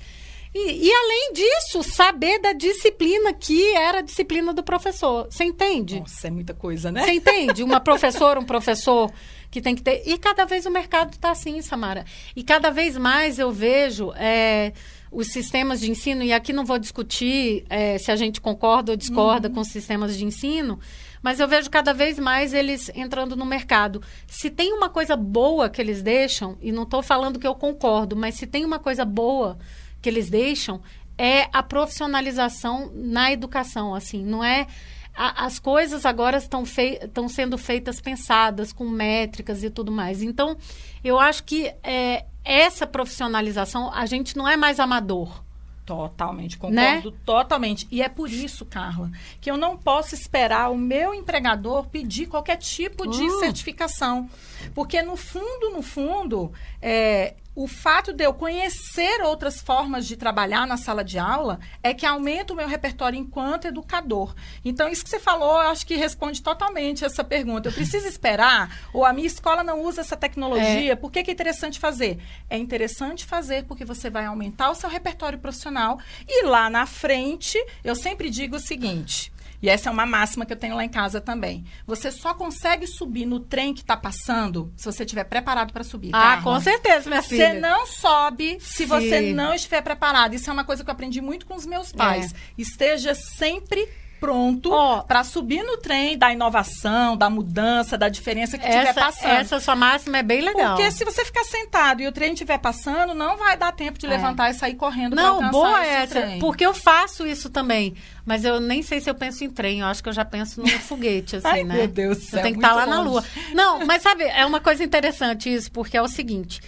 [0.55, 5.27] E, e, além disso, saber da disciplina que era a disciplina do professor.
[5.31, 6.01] Você entende?
[6.01, 7.05] Nossa, é muita coisa, né?
[7.05, 7.62] Você entende?
[7.62, 9.11] Uma professora, um professor
[9.51, 10.03] que tem que ter.
[10.07, 12.05] E cada vez o mercado está assim, Samara.
[12.37, 14.73] E cada vez mais eu vejo é,
[15.12, 18.96] os sistemas de ensino, e aqui não vou discutir é, se a gente concorda ou
[18.96, 20.81] discorda com os sistemas de ensino,
[21.22, 24.03] mas eu vejo cada vez mais eles entrando no mercado.
[24.27, 28.16] Se tem uma coisa boa que eles deixam, e não estou falando que eu concordo,
[28.16, 29.59] mas se tem uma coisa boa
[30.01, 30.81] que eles deixam,
[31.18, 34.66] é a profissionalização na educação, assim, não é
[35.14, 40.22] a- as coisas agora estão fei estão sendo feitas pensadas com métricas e tudo mais.
[40.22, 40.57] Então,
[41.05, 45.42] eu acho que é, essa profissionalização a gente não é mais amador.
[45.85, 47.16] Totalmente, concordo Né?
[47.26, 47.88] totalmente.
[47.90, 52.57] E é por isso, Carla, que eu não posso esperar o meu empregador pedir qualquer
[52.57, 53.40] tipo de Hum.
[53.40, 54.31] certificação.
[54.74, 60.67] Porque, no fundo, no fundo, é, o fato de eu conhecer outras formas de trabalhar
[60.67, 64.35] na sala de aula é que aumenta o meu repertório enquanto educador.
[64.65, 67.69] Então, isso que você falou, eu acho que responde totalmente essa pergunta.
[67.69, 68.88] Eu preciso esperar?
[68.93, 70.97] Ou a minha escola não usa essa tecnologia?
[70.97, 72.19] Por que, que é interessante fazer?
[72.49, 77.59] É interessante fazer porque você vai aumentar o seu repertório profissional e lá na frente,
[77.85, 79.32] eu sempre digo o seguinte.
[79.62, 81.64] E essa é uma máxima que eu tenho lá em casa também.
[81.87, 86.11] Você só consegue subir no trem que está passando se você estiver preparado para subir.
[86.12, 86.42] Ah, Carla.
[86.42, 87.55] com certeza, minha Você filha.
[87.61, 88.87] não sobe se Sim.
[88.87, 90.35] você não estiver preparado.
[90.35, 92.35] Isso é uma coisa que eu aprendi muito com os meus pais.
[92.59, 93.88] Esteja sempre
[94.22, 95.02] pronto Ó.
[95.02, 99.30] para subir no trem da inovação, da mudança, da diferença que estiver passando.
[99.32, 100.76] essa sua máxima é bem legal.
[100.76, 104.06] Porque se você ficar sentado e o trem estiver passando, não vai dar tempo de
[104.06, 104.11] É.
[104.11, 106.20] levantar e sair correndo pra Não, boa essa.
[106.20, 106.38] trem.
[106.38, 107.94] Porque eu faço isso também.
[108.24, 109.80] Mas eu nem sei se eu penso em trem.
[109.80, 111.74] Eu acho que eu já penso num foguete, assim, Ai, né?
[111.74, 113.26] meu Deus do Eu céu, tenho que estar lá muito na longe.
[113.37, 113.54] lua.
[113.54, 116.61] Não, mas sabe, é uma coisa interessante isso, porque é o seguinte.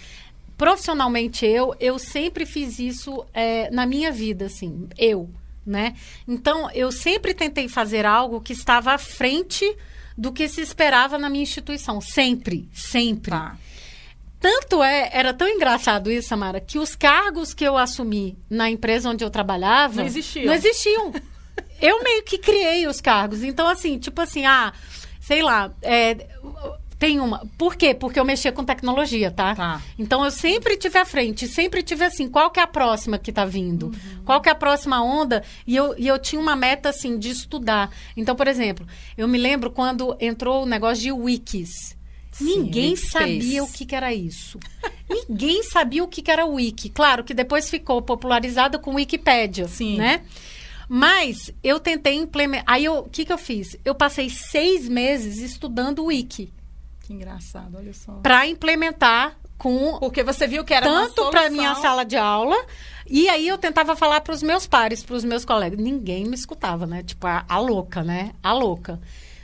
[0.57, 4.87] Profissionalmente, eu, eu sempre fiz isso é, na minha vida, assim.
[4.97, 5.29] Eu,
[5.65, 5.95] né?
[6.27, 9.65] Então, eu sempre tentei fazer algo que estava à frente
[10.17, 11.99] do que se esperava na minha instituição.
[11.99, 13.31] Sempre, sempre.
[13.31, 13.57] Tá.
[14.39, 19.09] Tanto é, era tão engraçado isso, Samara, que os cargos que eu assumi na empresa
[19.09, 20.45] onde eu trabalhava Não existiam.
[20.45, 21.13] Não existiam.
[21.81, 23.43] eu meio que criei os cargos.
[23.43, 24.71] Então, assim, tipo assim, ah,
[25.19, 26.27] sei lá, é,
[26.97, 27.45] tem uma.
[27.57, 27.93] Por quê?
[27.93, 29.53] Porque eu mexia com tecnologia, tá?
[29.55, 29.81] Tá.
[29.99, 33.31] Então eu sempre tive à frente, sempre tive assim, qual que é a próxima que
[33.31, 33.91] tá vindo?
[34.23, 35.43] Qual que é a próxima onda?
[35.67, 37.91] E eu, e eu tinha uma meta, assim, de estudar.
[38.15, 41.95] Então, por exemplo, eu me lembro quando entrou o negócio de wikis.
[42.31, 44.59] Sim, Ninguém sabia o que, que era isso.
[45.29, 46.89] Ninguém sabia o que, que era wiki.
[46.89, 49.95] Claro que depois ficou popularizada com Wikipédia, Sim.
[49.95, 50.21] né?
[50.89, 52.65] Mas eu tentei implementar.
[52.67, 53.77] Aí o que, que eu fiz?
[53.85, 56.51] Eu passei seis meses estudando o wiki
[57.05, 58.13] Que engraçado, olha só.
[58.23, 62.57] para implementar com Porque você viu que era tanto para minha sala de aula
[63.07, 65.79] e aí eu tentava falar para os meus pares, para os meus colegas.
[65.79, 67.03] Ninguém me escutava, né?
[67.03, 68.31] Tipo a, a louca, né?
[68.43, 68.99] A louca.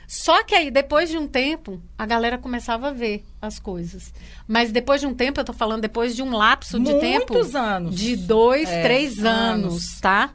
[0.08, 4.12] Só que aí depois de um tempo a galera começava a ver as coisas.
[4.46, 7.54] Mas depois de um tempo, eu tô falando depois de um lapso de tempo Muitos
[7.56, 7.94] anos.
[7.94, 10.00] de dois, É, três anos, anos.
[10.00, 10.30] tá?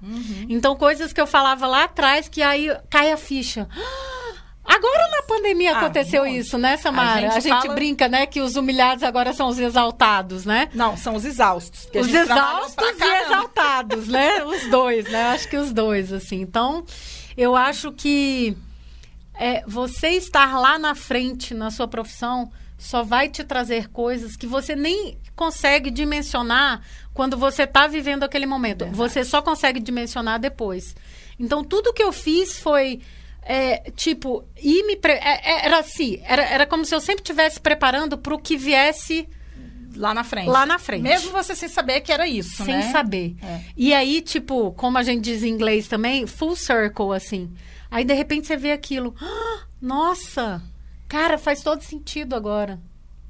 [0.49, 3.67] Então coisas que eu falava lá atrás que aí cai a ficha.
[4.67, 7.19] Agora na pandemia ah, aconteceu isso, né, Samara?
[7.19, 7.73] A gente, a gente fala...
[7.73, 10.67] brinca, né, que os humilhados agora são os exaltados, né?
[10.73, 11.87] Não, são os exaustos.
[11.95, 14.43] Os exaustos e exaltados, né?
[14.45, 15.29] Os dois, né?
[15.29, 16.41] Acho que os dois, assim.
[16.41, 16.83] Então,
[17.37, 18.57] eu acho que
[19.35, 24.45] é, você estar lá na frente na sua profissão só vai te trazer coisas que
[24.45, 26.81] você nem consegue dimensionar
[27.13, 28.79] quando você está vivendo aquele momento.
[28.79, 28.97] Verdade.
[28.97, 30.95] Você só consegue dimensionar depois.
[31.39, 32.99] Então, tudo que eu fiz foi
[33.47, 35.13] é, tipo, e me pre...
[35.13, 38.57] É, é, era assim, era, era como se eu sempre estivesse preparando para o que
[38.57, 39.27] viesse
[39.95, 40.49] lá na frente.
[40.49, 41.01] Lá na frente.
[41.01, 42.81] Mesmo você sem saber que era isso, sem né?
[42.83, 43.35] Sem saber.
[43.41, 43.61] É.
[43.75, 47.53] E aí, tipo, como a gente diz em inglês também, full circle, assim.
[47.89, 49.15] Aí, de repente, você vê aquilo.
[49.21, 50.61] Ah, nossa!
[51.07, 52.79] Cara, faz todo sentido agora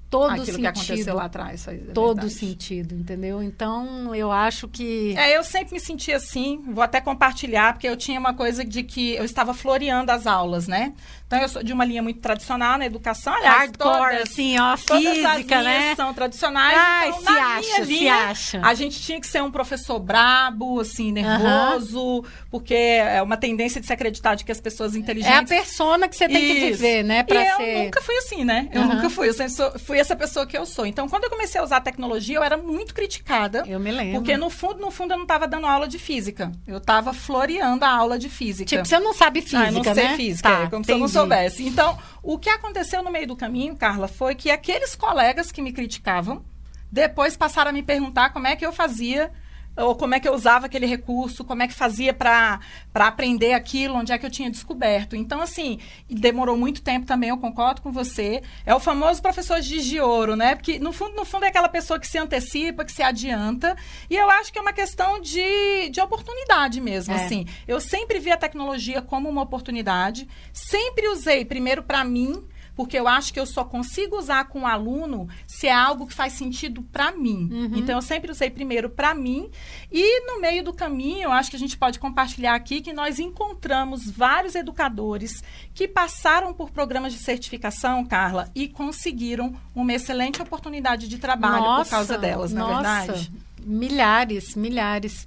[0.10, 0.62] todo Aquilo sentido.
[0.62, 1.67] que aconteceu lá atrás.
[1.67, 3.41] É todo sentido, entendeu?
[3.41, 5.13] Então, eu acho que...
[5.17, 8.84] É, eu sempre me senti assim, vou até compartilhar, porque eu tinha uma coisa de
[8.84, 10.93] que eu estava floreando as aulas, né?
[11.26, 13.34] Então, eu sou de uma linha muito tradicional na educação.
[13.34, 15.93] Aliás, Hardcore, todas, assim, ó, física, né?
[15.96, 16.78] são tradicionais.
[16.78, 18.62] Ai, então, se acha, linha, se acha.
[18.63, 23.88] A gente tinha que ser um professor brabo, assim, nervoso, porque é uma tendência de
[23.88, 25.36] se acreditar de que as pessoas inteligentes...
[25.36, 26.54] É a persona que você tem Isso.
[26.54, 27.24] que viver, né?
[27.24, 27.62] Pra e ser...
[27.62, 28.70] eu nunca fui assim, né?
[28.72, 29.28] Eu nunca fui.
[29.28, 30.86] Eu sempre sou, essa pessoa que eu sou.
[30.86, 33.63] Então, quando eu comecei a usar a tecnologia, eu era muito criticada.
[33.67, 34.19] Eu me lembro.
[34.19, 36.51] Porque, no fundo, no fundo, eu não estava dando aula de física.
[36.65, 38.67] Eu estava floreando a aula de física.
[38.67, 39.93] Tipo, você não sabe física, ah, eu não né?
[39.93, 40.86] sei física, tá, é, como entendi.
[40.86, 41.65] se eu não soubesse.
[41.65, 45.71] Então, o que aconteceu no meio do caminho, Carla, foi que aqueles colegas que me
[45.71, 46.43] criticavam,
[46.91, 49.31] depois passaram a me perguntar como é que eu fazia
[49.78, 52.60] ou como é que eu usava aquele recurso, como é que fazia para
[52.94, 55.16] aprender aquilo, onde é que eu tinha descoberto.
[55.16, 58.42] Então, assim, demorou muito tempo também, eu concordo com você.
[58.66, 60.56] É o famoso professor de ouro, né?
[60.56, 63.76] Porque, no fundo, no fundo, é aquela pessoa que se antecipa, que se adianta.
[64.10, 67.24] E eu acho que é uma questão de, de oportunidade mesmo, é.
[67.24, 67.46] assim.
[67.68, 72.44] Eu sempre vi a tecnologia como uma oportunidade, sempre usei primeiro para mim,
[72.78, 76.13] porque eu acho que eu só consigo usar com o aluno se é algo que
[76.13, 77.50] faz sentido para mim.
[77.52, 77.72] Uhum.
[77.76, 79.50] Então, eu sempre usei primeiro para mim.
[79.92, 83.18] E no meio do caminho, eu acho que a gente pode compartilhar aqui que nós
[83.18, 91.08] encontramos vários educadores que passaram por programas de certificação, Carla, e conseguiram uma excelente oportunidade
[91.08, 93.32] de trabalho nossa, por causa delas, na é verdade?
[93.60, 95.26] Milhares, milhares.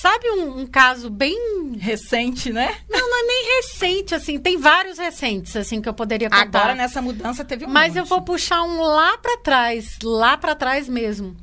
[0.00, 2.74] Sabe um, um, caso bem recente, né?
[2.88, 4.38] Não, não é nem recente, assim.
[4.38, 6.60] Tem vários recentes, assim, que eu poderia contar.
[6.60, 7.98] Agora, nessa mudança, teve um Mas monte.
[7.98, 11.36] eu vou puxar um lá para trás, lá para trás mesmo.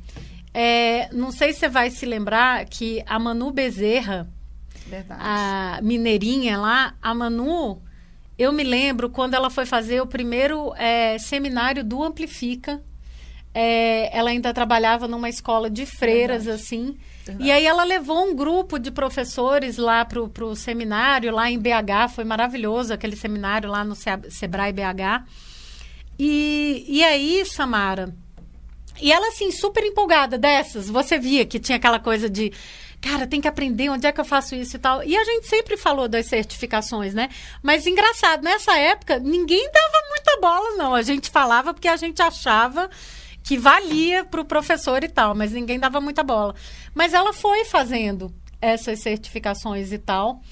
[0.52, 4.28] É, não sei se você vai se lembrar que a Manu Bezerra,
[4.88, 5.20] Verdade.
[5.22, 7.80] a mineirinha lá, a Manu,
[8.36, 12.82] eu me lembro quando ela foi fazer o primeiro é, seminário do Amplifica.
[13.54, 16.62] É, ela ainda trabalhava numa escola de freiras, Verdade.
[16.62, 16.96] assim.
[17.24, 17.48] Verdade.
[17.48, 22.10] E aí ela levou um grupo de professores lá para o seminário, lá em BH.
[22.14, 25.24] Foi maravilhoso aquele seminário lá no Sebrae BH.
[26.18, 28.14] E, e aí, Samara,
[29.00, 30.88] e ela, assim, super empolgada dessas.
[30.88, 32.52] Você via que tinha aquela coisa de
[33.00, 35.04] cara, tem que aprender onde é que eu faço isso e tal.
[35.04, 37.28] E a gente sempre falou das certificações, né?
[37.62, 40.94] Mas engraçado, nessa época, ninguém dava muita bola, não.
[40.94, 42.90] A gente falava porque a gente achava
[43.48, 46.54] que valia para o professor e tal, mas ninguém dava muita bola.
[46.94, 48.30] Mas ela foi fazendo
[48.60, 50.42] essas certificações e tal.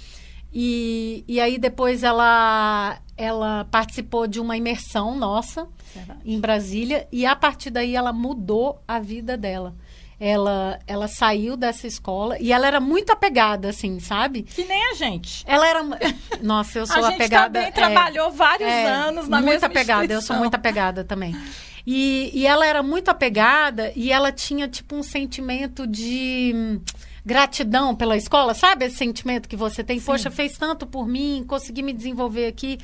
[0.51, 6.21] E, e aí depois ela, ela participou de uma imersão nossa Verdade.
[6.25, 9.75] em Brasília e a partir daí ela mudou a vida dela.
[10.19, 14.45] Ela, ela saiu dessa escola e ela era muito apegada, assim, sabe?
[14.45, 15.45] Que nem a gente.
[15.47, 15.85] Ela era.
[16.43, 17.53] Nossa, eu sou a gente apegada.
[17.53, 20.11] também é, trabalhou vários é, anos na muito mesma apegada.
[20.11, 21.37] Eu sou muito apegada também.
[21.87, 26.81] E, e ela era muito apegada e ela tinha, tipo, um sentimento de hum,
[27.25, 28.87] gratidão pela escola, sabe?
[28.87, 30.07] Esse sentimento que você tem, Sim.
[30.07, 32.79] poxa, fez tanto por mim, consegui me desenvolver aqui.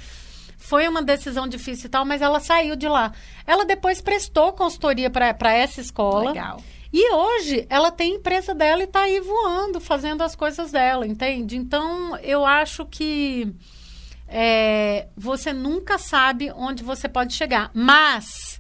[0.57, 3.13] Foi uma decisão difícil e tal, mas ela saiu de lá.
[3.45, 6.31] Ela depois prestou consultoria para essa escola.
[6.31, 6.63] Legal.
[6.93, 11.57] E hoje ela tem empresa dela e está aí voando, fazendo as coisas dela, entende?
[11.57, 13.53] Então eu acho que
[14.29, 17.71] é, você nunca sabe onde você pode chegar.
[17.73, 18.52] Mas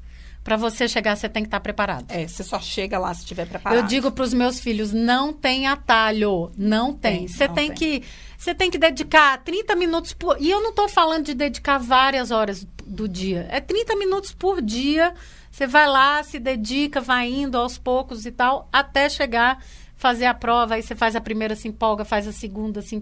[0.42, 2.06] para você chegar, você tem que estar tá preparado.
[2.08, 3.78] É, você só chega lá se estiver preparado.
[3.78, 7.28] Eu digo para os meus filhos, não tem atalho, não tem.
[7.28, 8.02] Você tem, tem, que
[8.36, 12.30] você tem que dedicar 30 minutos por e eu não estou falando de dedicar várias
[12.30, 13.46] horas do dia.
[13.50, 15.14] É 30 minutos por dia.
[15.50, 19.62] Você vai lá, se dedica, vai indo aos poucos e tal, até chegar
[20.02, 23.00] fazer a prova, aí você faz a primeira, se empolga, faz a segunda, se,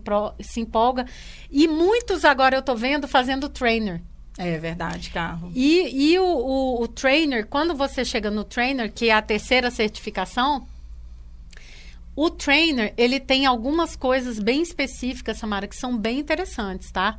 [0.61, 1.07] empolga.
[1.51, 4.03] E muitos agora eu estou vendo fazendo trainer.
[4.43, 5.53] É verdade, carro.
[5.55, 9.71] E, e o, o, o trainer, quando você chega no trainer, que é a terceira
[9.71, 10.67] certificação,
[12.17, 17.19] o trainer, ele tem algumas coisas bem específicas, Samara, que são bem interessantes, tá?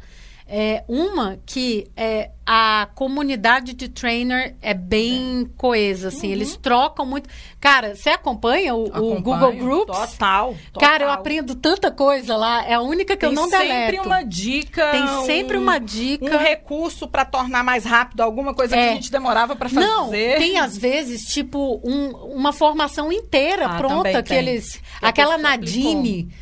[0.53, 5.57] É uma que é, a comunidade de trainer é bem é.
[5.57, 6.27] coesa, assim.
[6.27, 6.33] Uhum.
[6.33, 7.29] Eles trocam muito.
[7.57, 9.97] Cara, você acompanha o, o, Google Groups?
[9.97, 12.65] Total, total, Cara, eu aprendo tanta coisa lá.
[12.65, 13.69] É a única que Tem eu não deleto.
[13.69, 14.91] Tem sempre uma dica.
[14.91, 16.35] Tem sempre um, uma dica.
[16.35, 18.83] Um recurso para tornar mais rápido alguma coisa é.
[18.83, 19.87] que a gente demorava para fazer.
[19.87, 24.75] Não, tem às vezes, tipo, um, uma formação inteira ah, pronta que eles...
[24.99, 26.23] Que aquela Nadine...
[26.23, 26.40] Aplicou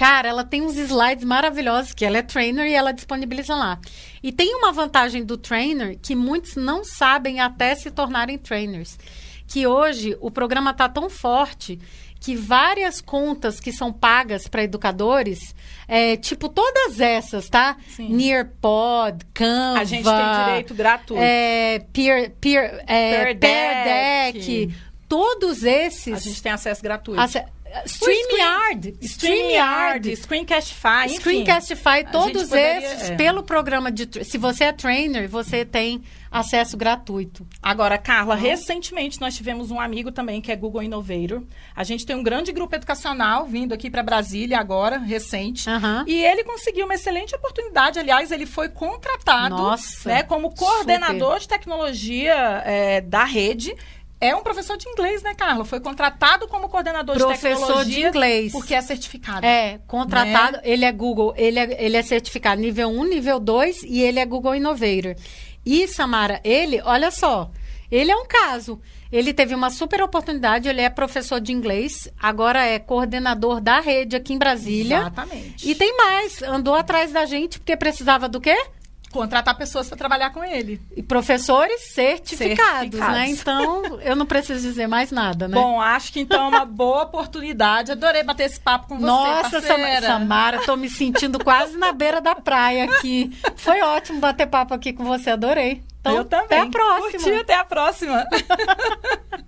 [0.00, 3.78] Cara, ela tem uns slides maravilhosos, que ela é trainer e ela disponibiliza lá.
[4.22, 8.98] E tem uma vantagem do trainer que muitos não sabem até se tornarem trainers.
[9.46, 11.78] Que hoje o programa está tão forte
[12.18, 15.54] que várias contas que são pagas para educadores,
[15.86, 17.76] é, tipo todas essas, tá?
[17.88, 18.08] Sim.
[18.08, 19.80] Nearpod, Canva...
[19.80, 21.22] A gente tem direito gratuito.
[21.22, 24.38] É, peer, peer, é, Peer Deck.
[24.38, 24.74] Deck.
[25.06, 26.14] Todos esses...
[26.14, 27.20] A gente tem acesso gratuito.
[27.20, 27.44] Ac
[27.86, 31.18] StreamYard, StreamYard, Screencastify, enfim.
[31.18, 33.16] Screencastify, todos poderia, esses, é.
[33.16, 34.24] pelo programa de...
[34.24, 37.46] Se você é trainer, você tem acesso gratuito.
[37.60, 38.40] Agora, Carla, uhum.
[38.40, 41.42] recentemente nós tivemos um amigo também que é Google Innovator.
[41.74, 45.68] A gente tem um grande grupo educacional vindo aqui para Brasília agora, recente.
[45.68, 46.04] Uhum.
[46.06, 47.98] E ele conseguiu uma excelente oportunidade.
[47.98, 51.40] Aliás, ele foi contratado Nossa, né, como coordenador super.
[51.40, 53.74] de tecnologia é, da rede
[54.20, 55.64] é um professor de inglês, né, Carla?
[55.64, 57.74] Foi contratado como coordenador professor de tecnologia.
[57.74, 58.52] Professor de inglês.
[58.52, 59.46] Porque é certificado.
[59.46, 60.58] É, contratado.
[60.58, 60.62] Né?
[60.64, 64.26] Ele é Google, ele é, ele é certificado nível 1, nível 2 e ele é
[64.26, 65.14] Google Innovator.
[65.64, 67.50] E, Samara, ele, olha só,
[67.90, 68.80] ele é um caso.
[69.10, 74.14] Ele teve uma super oportunidade, ele é professor de inglês, agora é coordenador da rede
[74.14, 74.98] aqui em Brasília.
[74.98, 75.68] Exatamente.
[75.68, 78.56] E tem mais, andou atrás da gente porque precisava do quê?
[79.12, 80.80] Contratar pessoas para trabalhar com ele.
[80.96, 83.28] E professores certificados, certificados, né?
[83.28, 85.54] Então, eu não preciso dizer mais nada, né?
[85.54, 87.92] Bom, acho que então é uma boa oportunidade.
[87.92, 90.06] Adorei bater esse papo com você, Nossa, parceira.
[90.06, 93.36] Samara, tô me sentindo quase na beira da praia aqui.
[93.56, 95.82] Foi ótimo bater papo aqui com você, adorei.
[96.00, 96.46] Então, eu também.
[96.46, 97.10] Até a próxima.
[97.10, 98.26] Curti, até a próxima.